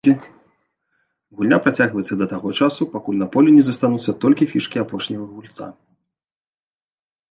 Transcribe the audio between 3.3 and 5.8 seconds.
полі не застануцца толькі фішкі апошняга гульца.